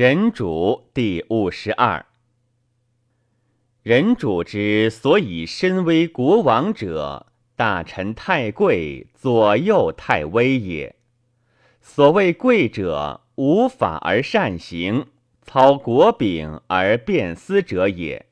[0.00, 2.06] 人主第五十二。
[3.82, 10.94] 人主之所以身为国王者，大臣太贵，左右太威也。
[11.80, 15.06] 所谓贵者，无法而善行，
[15.42, 18.26] 操国柄而变私者也；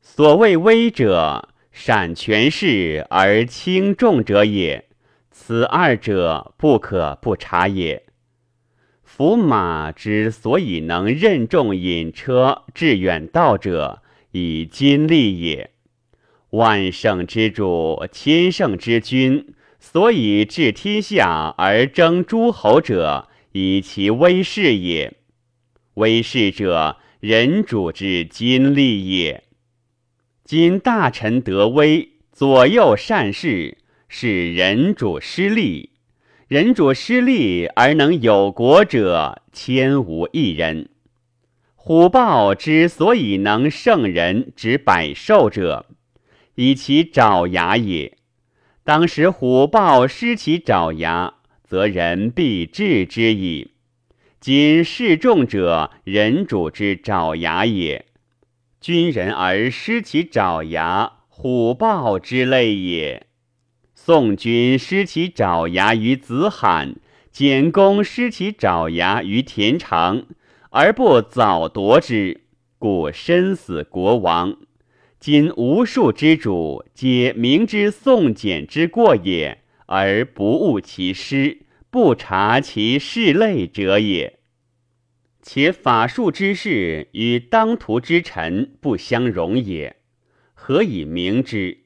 [0.00, 4.88] 所谓威者，善权势而轻重者也。
[5.30, 8.05] 此二者不可不察也。
[9.06, 14.02] 夫马之所以能任重引车至远道者，
[14.32, 15.70] 以金利也。
[16.50, 25.14] 万圣之主，千圣之君，所以治天下而争诸侯者，以其威势也。
[25.94, 29.44] 威势者，人主之金利也。
[30.44, 33.78] 今大臣得威，左右善事，
[34.08, 35.90] 是人主失利。
[36.48, 40.90] 人主失利而能有国者，千无一人。
[41.74, 45.86] 虎豹之所以能胜人之百兽者，
[46.54, 48.16] 以其爪牙也。
[48.84, 53.72] 当时虎豹失其爪牙，则人必治之矣。
[54.38, 58.06] 今示众者，人主之爪牙也。
[58.80, 63.25] 君人而失其爪牙，虎豹之类也。
[63.98, 66.96] 宋君失其爪牙于子罕，
[67.32, 70.26] 简公失其爪牙于田常，
[70.68, 72.42] 而不早夺之，
[72.78, 74.58] 故身死国亡。
[75.18, 84.38] 今无数之主，皆明知宋简之过也，而不悟其失，不察其事类者也。
[85.40, 89.96] 且法术之事与当涂之臣不相容也，
[90.52, 91.85] 何以明之？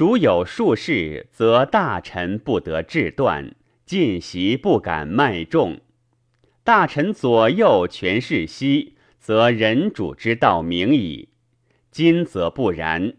[0.00, 5.78] 主有术士，则大臣不得治断，进席不敢迈众。
[6.64, 11.28] 大臣左右权势息，则人主之道明矣。
[11.90, 13.12] 今则不然，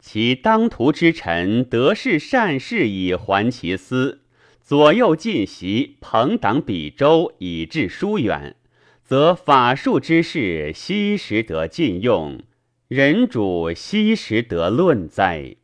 [0.00, 4.22] 其当涂之臣得势善事以还其私，
[4.60, 8.56] 左右进席，朋党比周以致疏远，
[9.04, 12.42] 则法术之事悉时得禁用，
[12.88, 15.54] 人主悉时得论哉？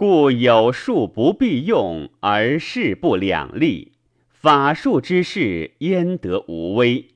[0.00, 3.92] 故有术不必用，而势不两立。
[4.30, 7.08] 法术之事，焉得无威？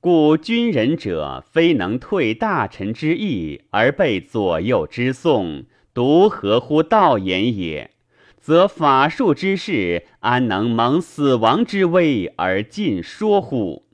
[0.00, 5.64] 故君人者，非能退大臣之意而被左右之送，
[5.94, 7.92] 独合乎道言也。
[8.36, 13.86] 则法术之事，安能蒙死亡之威而尽说乎？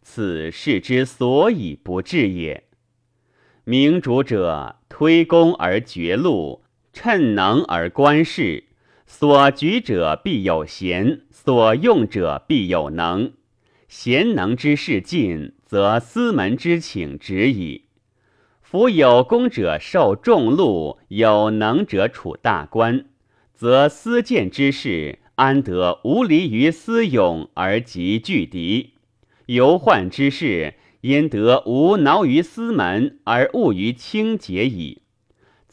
[0.00, 2.62] 此事之所以不治也。
[3.64, 6.61] 明主者，推功而绝路。
[6.92, 8.64] 趁能而观事，
[9.06, 13.32] 所举者必有贤，所用者必有能。
[13.88, 17.84] 贤能之事尽，则司门之请止矣。
[18.60, 23.04] 夫有功者受重禄，有能者处大官，
[23.54, 28.94] 则私见之事，安得无离于私勇而及拒敌？
[29.46, 35.01] 忧患之事，焉得无挠于司门而误于清洁矣？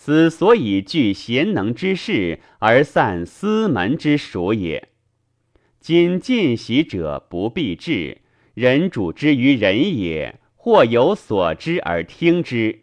[0.01, 4.87] 此所以聚贤能之士而散私门之属也。
[5.81, 8.19] 今进习者不必治，
[8.53, 12.79] 人主之于人也，或有所知而听之。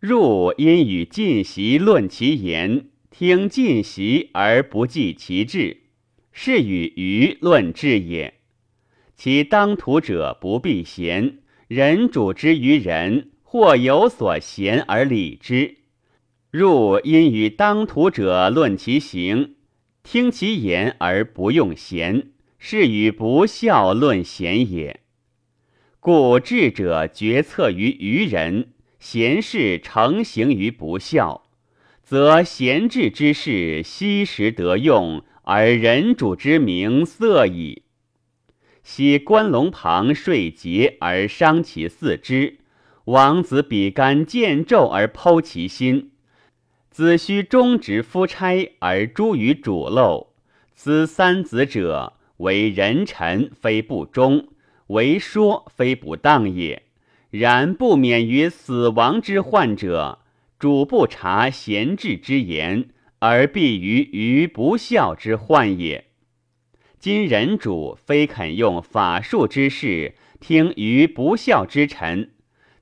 [0.00, 5.84] 入因与进习论其言，听进习而不记其志，
[6.32, 8.34] 是与愚论治也。
[9.14, 15.77] 其当涂者不必贤，人主之于人，或有所贤而礼之。
[16.50, 19.56] 入因与当涂者论其行，
[20.02, 25.00] 听其言而不用贤，是与不孝论贤也。
[26.00, 31.50] 故智者决策于愚人，贤士成行于不孝，
[32.02, 37.82] 则贤智之士悉时得用，而人主之名色矣。
[38.82, 42.60] 昔关龙旁睡节而伤其四肢，
[43.04, 46.12] 王子比干见纣而剖其心。
[46.90, 50.28] 子虚忠直夫差而诛于主陋，
[50.74, 54.48] 此三子者为人臣，非不忠；
[54.88, 56.82] 为说，非不当也。
[57.30, 60.20] 然不免于死亡之患者，
[60.58, 62.88] 主不察贤智之言，
[63.18, 66.06] 而必于于不孝之患也。
[66.98, 72.30] 今人主非肯用法术之事，听于不孝之臣。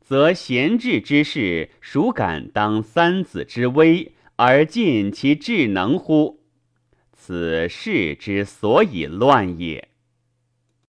[0.06, 6.44] 则贤智之士，孰敢当三子之威而尽其智能乎？
[7.12, 9.88] 此事之所以乱也。